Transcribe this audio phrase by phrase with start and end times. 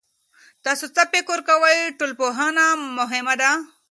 [0.63, 2.65] تاسو څه فکر کوئ، ټولنپوهنه
[2.97, 3.51] مهمه ده؟